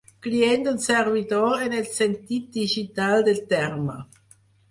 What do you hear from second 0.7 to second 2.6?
servidor en el sentit